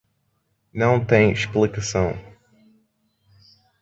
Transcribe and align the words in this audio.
Não 0.73 1.05
tem 1.05 1.29
explicação. 1.31 2.15